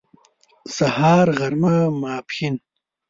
[0.75, 2.55] سهار غرمه ماسپښين